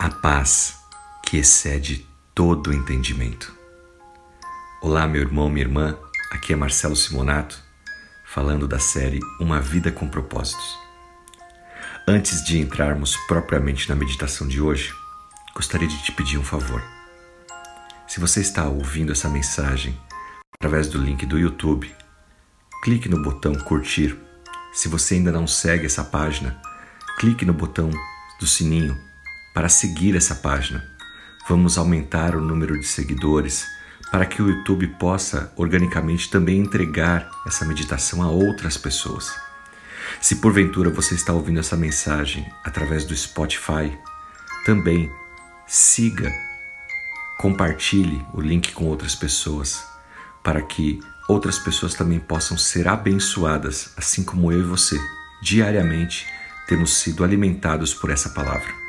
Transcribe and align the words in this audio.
a 0.00 0.08
paz 0.08 0.78
que 1.22 1.36
excede 1.36 2.08
todo 2.34 2.72
entendimento. 2.72 3.54
Olá, 4.80 5.06
meu 5.06 5.20
irmão, 5.20 5.50
minha 5.50 5.66
irmã, 5.66 5.94
aqui 6.32 6.54
é 6.54 6.56
Marcelo 6.56 6.96
Simonato, 6.96 7.62
falando 8.24 8.66
da 8.66 8.78
série 8.78 9.20
Uma 9.38 9.60
Vida 9.60 9.92
com 9.92 10.08
Propósitos. 10.08 10.78
Antes 12.08 12.42
de 12.42 12.58
entrarmos 12.58 13.14
propriamente 13.28 13.90
na 13.90 13.94
meditação 13.94 14.48
de 14.48 14.58
hoje, 14.58 14.90
gostaria 15.54 15.86
de 15.86 16.02
te 16.02 16.12
pedir 16.12 16.38
um 16.38 16.44
favor. 16.44 16.82
Se 18.08 18.18
você 18.18 18.40
está 18.40 18.66
ouvindo 18.68 19.12
essa 19.12 19.28
mensagem 19.28 20.00
através 20.54 20.88
do 20.88 20.96
link 20.96 21.26
do 21.26 21.38
YouTube, 21.38 21.94
clique 22.82 23.06
no 23.06 23.22
botão 23.22 23.52
curtir. 23.52 24.18
Se 24.72 24.88
você 24.88 25.16
ainda 25.16 25.30
não 25.30 25.46
segue 25.46 25.84
essa 25.84 26.02
página, 26.02 26.58
clique 27.18 27.44
no 27.44 27.52
botão 27.52 27.90
do 28.40 28.46
sininho 28.46 29.09
para 29.54 29.68
seguir 29.68 30.16
essa 30.16 30.34
página. 30.34 30.88
Vamos 31.48 31.76
aumentar 31.76 32.36
o 32.36 32.40
número 32.40 32.78
de 32.78 32.86
seguidores 32.86 33.66
para 34.10 34.26
que 34.26 34.42
o 34.42 34.48
YouTube 34.48 34.86
possa 34.98 35.52
organicamente 35.56 36.30
também 36.30 36.58
entregar 36.58 37.30
essa 37.46 37.64
meditação 37.64 38.22
a 38.22 38.28
outras 38.28 38.76
pessoas. 38.76 39.32
Se 40.20 40.36
porventura 40.36 40.90
você 40.90 41.14
está 41.14 41.32
ouvindo 41.32 41.60
essa 41.60 41.76
mensagem 41.76 42.50
através 42.64 43.04
do 43.04 43.16
Spotify, 43.16 43.96
também 44.64 45.10
siga, 45.66 46.32
compartilhe 47.38 48.24
o 48.34 48.40
link 48.40 48.72
com 48.72 48.86
outras 48.86 49.14
pessoas, 49.14 49.82
para 50.42 50.60
que 50.60 51.00
outras 51.28 51.58
pessoas 51.58 51.94
também 51.94 52.18
possam 52.18 52.58
ser 52.58 52.88
abençoadas, 52.88 53.92
assim 53.96 54.24
como 54.24 54.50
eu 54.50 54.60
e 54.60 54.64
você, 54.64 54.98
diariamente 55.42 56.26
temos 56.66 56.98
sido 56.98 57.24
alimentados 57.24 57.94
por 57.94 58.10
essa 58.10 58.30
palavra. 58.30 58.79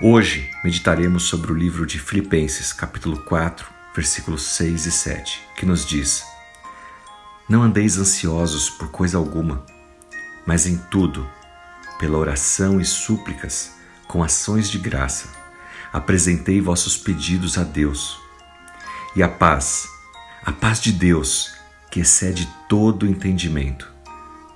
Hoje 0.00 0.48
meditaremos 0.62 1.24
sobre 1.24 1.50
o 1.50 1.56
livro 1.56 1.84
de 1.84 1.98
Filipenses, 1.98 2.72
capítulo 2.72 3.18
4, 3.24 3.66
versículos 3.92 4.42
6 4.42 4.86
e 4.86 4.92
7, 4.92 5.40
que 5.56 5.66
nos 5.66 5.84
diz: 5.84 6.22
Não 7.48 7.64
andeis 7.64 7.98
ansiosos 7.98 8.70
por 8.70 8.92
coisa 8.92 9.18
alguma, 9.18 9.66
mas 10.46 10.68
em 10.68 10.76
tudo, 10.76 11.28
pela 11.98 12.16
oração 12.16 12.80
e 12.80 12.84
súplicas, 12.84 13.72
com 14.06 14.22
ações 14.22 14.70
de 14.70 14.78
graça, 14.78 15.30
apresentei 15.92 16.60
vossos 16.60 16.96
pedidos 16.96 17.58
a 17.58 17.64
Deus. 17.64 18.20
E 19.16 19.22
a 19.22 19.28
paz, 19.28 19.88
a 20.44 20.52
paz 20.52 20.80
de 20.80 20.92
Deus, 20.92 21.50
que 21.90 21.98
excede 21.98 22.48
todo 22.68 23.04
entendimento, 23.04 23.92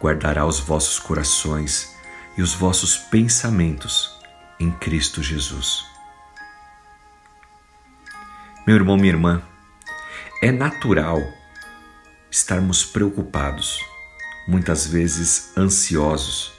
guardará 0.00 0.46
os 0.46 0.60
vossos 0.60 1.00
corações 1.00 1.92
e 2.38 2.42
os 2.42 2.54
vossos 2.54 2.96
pensamentos 2.96 4.13
em 4.58 4.70
Cristo 4.70 5.22
Jesus. 5.22 5.84
Meu 8.66 8.76
irmão, 8.76 8.96
minha 8.96 9.12
irmã, 9.12 9.42
é 10.42 10.50
natural 10.50 11.20
estarmos 12.30 12.84
preocupados, 12.84 13.78
muitas 14.48 14.86
vezes 14.86 15.52
ansiosos. 15.56 16.52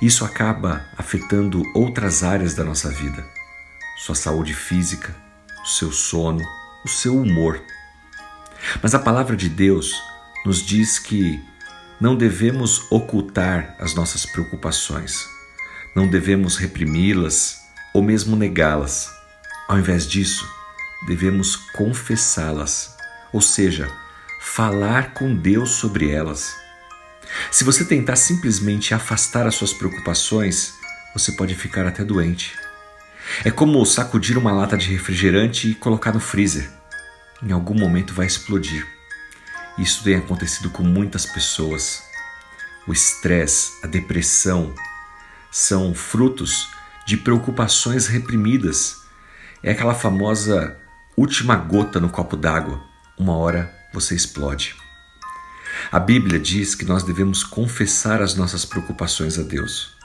Isso 0.00 0.24
acaba 0.24 0.84
afetando 0.96 1.62
outras 1.74 2.22
áreas 2.22 2.54
da 2.54 2.64
nossa 2.64 2.90
vida, 2.90 3.24
sua 3.98 4.14
saúde 4.14 4.54
física, 4.54 5.14
o 5.62 5.66
seu 5.66 5.90
sono, 5.90 6.44
o 6.84 6.88
seu 6.88 7.20
humor. 7.20 7.62
Mas 8.82 8.94
a 8.94 8.98
palavra 8.98 9.36
de 9.36 9.48
Deus 9.48 9.92
nos 10.44 10.64
diz 10.64 10.98
que 10.98 11.42
não 12.00 12.16
devemos 12.16 12.90
ocultar 12.90 13.74
as 13.80 13.94
nossas 13.94 14.24
preocupações 14.26 15.35
não 15.96 16.06
devemos 16.06 16.58
reprimi-las 16.58 17.62
ou 17.94 18.02
mesmo 18.02 18.36
negá-las. 18.36 19.10
Ao 19.66 19.78
invés 19.78 20.06
disso, 20.06 20.46
devemos 21.06 21.56
confessá-las, 21.56 22.94
ou 23.32 23.40
seja, 23.40 23.90
falar 24.42 25.14
com 25.14 25.34
Deus 25.34 25.70
sobre 25.70 26.10
elas. 26.10 26.54
Se 27.50 27.64
você 27.64 27.82
tentar 27.82 28.16
simplesmente 28.16 28.92
afastar 28.92 29.46
as 29.46 29.54
suas 29.54 29.72
preocupações, 29.72 30.74
você 31.14 31.32
pode 31.32 31.54
ficar 31.54 31.86
até 31.86 32.04
doente. 32.04 32.54
É 33.42 33.50
como 33.50 33.84
sacudir 33.86 34.36
uma 34.36 34.52
lata 34.52 34.76
de 34.76 34.92
refrigerante 34.92 35.70
e 35.70 35.74
colocar 35.74 36.12
no 36.12 36.20
freezer. 36.20 36.70
Em 37.42 37.52
algum 37.52 37.74
momento 37.74 38.12
vai 38.12 38.26
explodir. 38.26 38.86
Isso 39.78 40.04
tem 40.04 40.16
acontecido 40.16 40.68
com 40.68 40.82
muitas 40.82 41.24
pessoas. 41.24 42.02
O 42.86 42.92
estresse, 42.92 43.72
a 43.82 43.86
depressão, 43.86 44.74
são 45.56 45.94
frutos 45.94 46.68
de 47.06 47.16
preocupações 47.16 48.08
reprimidas. 48.08 48.98
É 49.62 49.70
aquela 49.70 49.94
famosa 49.94 50.76
última 51.16 51.56
gota 51.56 51.98
no 51.98 52.10
copo 52.10 52.36
d'água. 52.36 52.78
Uma 53.18 53.34
hora 53.38 53.74
você 53.90 54.14
explode. 54.14 54.76
A 55.90 55.98
Bíblia 55.98 56.38
diz 56.38 56.74
que 56.74 56.84
nós 56.84 57.02
devemos 57.02 57.42
confessar 57.42 58.20
as 58.20 58.34
nossas 58.34 58.66
preocupações 58.66 59.38
a 59.38 59.42
Deus. 59.42 59.96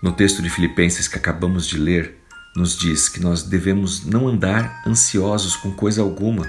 No 0.00 0.12
texto 0.12 0.40
de 0.40 0.48
Filipenses 0.48 1.08
que 1.08 1.18
acabamos 1.18 1.66
de 1.66 1.76
ler, 1.76 2.16
nos 2.54 2.78
diz 2.78 3.08
que 3.08 3.18
nós 3.18 3.42
devemos 3.42 4.04
não 4.06 4.28
andar 4.28 4.80
ansiosos 4.86 5.56
com 5.56 5.72
coisa 5.72 6.02
alguma, 6.02 6.48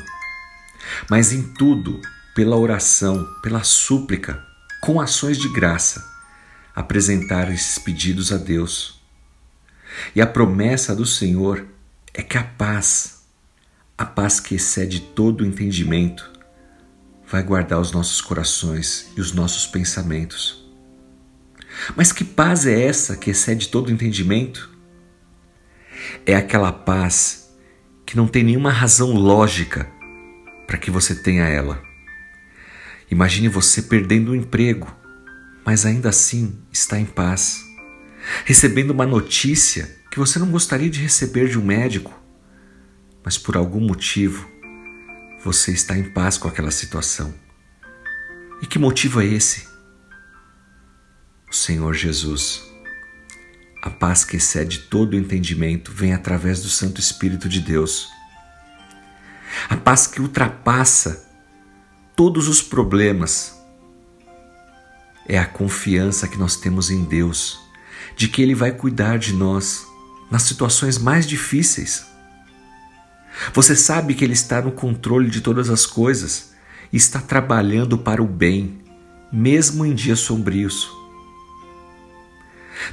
mas 1.09 1.33
em 1.33 1.41
tudo, 1.53 1.99
pela 2.35 2.55
oração, 2.57 3.27
pela 3.41 3.63
súplica, 3.63 4.39
com 4.83 5.01
ações 5.01 5.39
de 5.39 5.49
graça, 5.49 6.10
apresentar 6.75 7.51
esses 7.51 7.77
pedidos 7.77 8.31
a 8.31 8.37
Deus. 8.37 9.01
E 10.15 10.21
a 10.21 10.27
promessa 10.27 10.95
do 10.95 11.05
Senhor 11.05 11.65
é 12.13 12.21
que 12.21 12.37
a 12.37 12.43
paz, 12.43 13.23
a 13.97 14.05
paz 14.05 14.39
que 14.39 14.55
excede 14.55 14.99
todo 14.99 15.41
o 15.41 15.45
entendimento, 15.45 16.29
vai 17.27 17.43
guardar 17.43 17.79
os 17.79 17.91
nossos 17.91 18.19
corações 18.21 19.09
e 19.15 19.21
os 19.21 19.31
nossos 19.31 19.65
pensamentos. 19.65 20.65
Mas 21.95 22.11
que 22.11 22.23
paz 22.23 22.65
é 22.65 22.83
essa 22.83 23.15
que 23.15 23.31
excede 23.31 23.69
todo 23.69 23.87
o 23.87 23.91
entendimento? 23.91 24.69
É 26.25 26.35
aquela 26.35 26.71
paz 26.71 27.49
que 28.05 28.17
não 28.17 28.27
tem 28.27 28.43
nenhuma 28.43 28.71
razão 28.71 29.13
lógica 29.13 29.89
para 30.67 30.77
que 30.77 30.91
você 30.91 31.15
tenha 31.15 31.45
ela. 31.47 31.81
Imagine 33.09 33.47
você 33.47 33.81
perdendo 33.81 34.31
o 34.31 34.35
emprego 34.35 35.00
mas 35.65 35.85
ainda 35.85 36.09
assim 36.09 36.59
está 36.71 36.99
em 36.99 37.05
paz, 37.05 37.63
recebendo 38.45 38.91
uma 38.91 39.05
notícia 39.05 39.95
que 40.11 40.19
você 40.19 40.39
não 40.39 40.51
gostaria 40.51 40.89
de 40.89 40.99
receber 40.99 41.47
de 41.47 41.57
um 41.57 41.63
médico, 41.63 42.13
mas 43.23 43.37
por 43.37 43.55
algum 43.55 43.79
motivo 43.79 44.49
você 45.43 45.71
está 45.71 45.97
em 45.97 46.03
paz 46.11 46.37
com 46.37 46.47
aquela 46.47 46.71
situação. 46.71 47.33
E 48.61 48.67
que 48.67 48.77
motivo 48.77 49.21
é 49.21 49.25
esse? 49.25 49.67
O 51.49 51.55
Senhor 51.55 51.93
Jesus. 51.93 52.63
A 53.81 53.89
paz 53.89 54.23
que 54.23 54.37
excede 54.37 54.79
todo 54.79 55.13
o 55.13 55.17
entendimento 55.17 55.91
vem 55.91 56.13
através 56.13 56.61
do 56.61 56.69
Santo 56.69 56.99
Espírito 56.99 57.49
de 57.49 57.59
Deus. 57.59 58.07
A 59.67 59.75
paz 59.75 60.05
que 60.05 60.21
ultrapassa 60.21 61.27
todos 62.15 62.47
os 62.47 62.61
problemas 62.61 63.60
é 65.31 65.37
a 65.37 65.45
confiança 65.45 66.27
que 66.27 66.37
nós 66.37 66.57
temos 66.57 66.91
em 66.91 67.05
Deus, 67.05 67.57
de 68.17 68.27
que 68.27 68.41
Ele 68.41 68.53
vai 68.53 68.73
cuidar 68.73 69.17
de 69.17 69.31
nós 69.31 69.87
nas 70.29 70.41
situações 70.41 70.97
mais 70.97 71.25
difíceis. 71.25 72.05
Você 73.53 73.73
sabe 73.73 74.13
que 74.13 74.25
Ele 74.25 74.33
está 74.33 74.61
no 74.61 74.73
controle 74.73 75.29
de 75.29 75.39
todas 75.39 75.69
as 75.69 75.85
coisas 75.85 76.51
e 76.91 76.97
está 76.97 77.21
trabalhando 77.21 77.97
para 77.97 78.21
o 78.21 78.27
bem, 78.27 78.79
mesmo 79.31 79.85
em 79.85 79.95
dias 79.95 80.19
sombrios. 80.19 80.91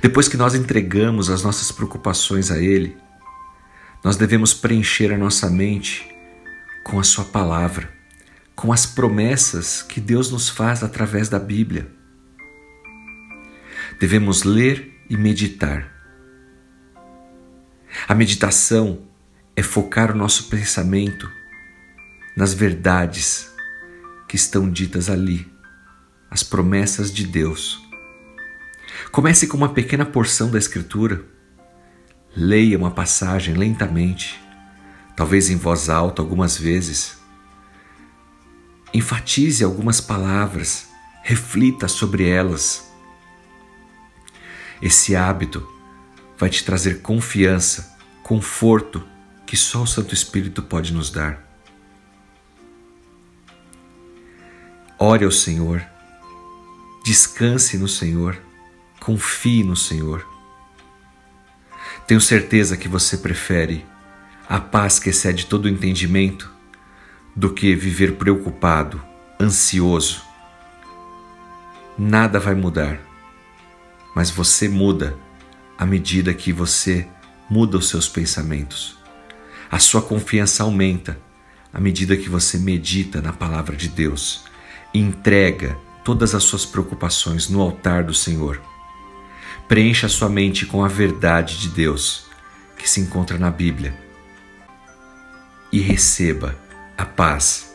Depois 0.00 0.28
que 0.28 0.36
nós 0.36 0.54
entregamos 0.54 1.30
as 1.30 1.42
nossas 1.42 1.72
preocupações 1.72 2.52
a 2.52 2.58
Ele, 2.58 2.96
nós 4.04 4.14
devemos 4.14 4.54
preencher 4.54 5.12
a 5.12 5.18
nossa 5.18 5.50
mente 5.50 6.08
com 6.84 7.00
a 7.00 7.02
Sua 7.02 7.24
palavra, 7.24 7.90
com 8.54 8.72
as 8.72 8.86
promessas 8.86 9.82
que 9.82 10.00
Deus 10.00 10.30
nos 10.30 10.48
faz 10.48 10.84
através 10.84 11.28
da 11.28 11.40
Bíblia. 11.40 11.97
Devemos 13.98 14.44
ler 14.44 14.96
e 15.10 15.16
meditar. 15.16 15.92
A 18.06 18.14
meditação 18.14 19.02
é 19.56 19.62
focar 19.62 20.12
o 20.12 20.16
nosso 20.16 20.44
pensamento 20.44 21.28
nas 22.36 22.54
verdades 22.54 23.52
que 24.28 24.36
estão 24.36 24.70
ditas 24.70 25.10
ali, 25.10 25.50
as 26.30 26.44
promessas 26.44 27.12
de 27.12 27.26
Deus. 27.26 27.82
Comece 29.10 29.48
com 29.48 29.56
uma 29.56 29.70
pequena 29.70 30.06
porção 30.06 30.48
da 30.48 30.58
Escritura. 30.58 31.24
Leia 32.36 32.78
uma 32.78 32.92
passagem 32.92 33.54
lentamente, 33.54 34.40
talvez 35.16 35.50
em 35.50 35.56
voz 35.56 35.88
alta 35.88 36.22
algumas 36.22 36.56
vezes. 36.56 37.18
Enfatize 38.94 39.64
algumas 39.64 40.00
palavras, 40.00 40.86
reflita 41.24 41.88
sobre 41.88 42.28
elas 42.28 42.87
esse 44.80 45.16
hábito 45.16 45.66
vai 46.36 46.48
te 46.48 46.64
trazer 46.64 47.02
confiança, 47.02 47.96
conforto 48.22 49.02
que 49.46 49.56
só 49.56 49.82
o 49.82 49.86
Santo 49.86 50.14
Espírito 50.14 50.62
pode 50.62 50.92
nos 50.92 51.10
dar. 51.10 51.42
Ore 54.98 55.24
ao 55.24 55.30
Senhor, 55.30 55.84
descanse 57.04 57.78
no 57.78 57.88
Senhor, 57.88 58.38
confie 59.00 59.64
no 59.64 59.76
Senhor. 59.76 60.26
Tenho 62.06 62.20
certeza 62.20 62.76
que 62.76 62.88
você 62.88 63.16
prefere 63.16 63.84
a 64.48 64.58
paz 64.58 64.98
que 64.98 65.10
excede 65.10 65.46
todo 65.46 65.66
o 65.66 65.68
entendimento 65.68 66.50
do 67.34 67.52
que 67.52 67.74
viver 67.74 68.16
preocupado, 68.16 69.02
ansioso. 69.40 70.22
Nada 71.96 72.40
vai 72.40 72.54
mudar, 72.54 73.00
mas 74.18 74.30
você 74.32 74.68
muda 74.68 75.16
à 75.78 75.86
medida 75.86 76.34
que 76.34 76.52
você 76.52 77.06
muda 77.48 77.78
os 77.78 77.88
seus 77.88 78.08
pensamentos. 78.08 78.98
A 79.70 79.78
sua 79.78 80.02
confiança 80.02 80.64
aumenta 80.64 81.16
à 81.72 81.80
medida 81.80 82.16
que 82.16 82.28
você 82.28 82.58
medita 82.58 83.22
na 83.22 83.32
palavra 83.32 83.76
de 83.76 83.88
Deus 83.88 84.42
e 84.92 84.98
entrega 84.98 85.78
todas 86.02 86.34
as 86.34 86.42
suas 86.42 86.66
preocupações 86.66 87.48
no 87.48 87.60
altar 87.60 88.02
do 88.02 88.12
Senhor. 88.12 88.60
Preencha 89.68 90.08
sua 90.08 90.28
mente 90.28 90.66
com 90.66 90.84
a 90.84 90.88
verdade 90.88 91.56
de 91.56 91.68
Deus 91.68 92.26
que 92.76 92.90
se 92.90 93.00
encontra 93.00 93.38
na 93.38 93.52
Bíblia 93.52 93.96
e 95.70 95.78
receba 95.78 96.58
a 96.96 97.06
paz 97.06 97.72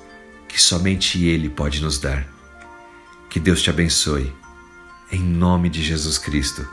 que 0.50 0.60
somente 0.60 1.24
Ele 1.24 1.50
pode 1.50 1.81
nos 1.81 1.98
dar. 1.98 2.28
Que 3.30 3.39
Deus 3.39 3.62
te 3.62 3.69
abençoe. 3.69 4.43
Em 5.13 5.21
nome 5.21 5.69
de 5.69 5.83
Jesus 5.83 6.18
Cristo. 6.18 6.68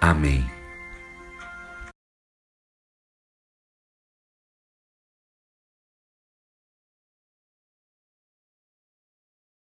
Amém. 0.00 0.44